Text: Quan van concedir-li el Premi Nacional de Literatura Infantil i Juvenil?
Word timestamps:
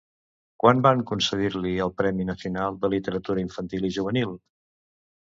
Quan 0.63 0.79
van 0.87 1.03
concedir-li 1.11 1.75
el 1.87 1.95
Premi 2.03 2.27
Nacional 2.31 2.83
de 2.87 2.93
Literatura 2.97 3.47
Infantil 3.49 3.89
i 3.93 3.97
Juvenil? 4.03 4.39